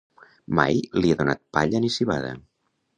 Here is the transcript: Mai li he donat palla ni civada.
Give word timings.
Mai 0.59 0.73
li 1.03 1.11
he 1.13 1.19
donat 1.21 1.43
palla 1.57 1.85
ni 1.85 1.95
civada. 2.01 2.37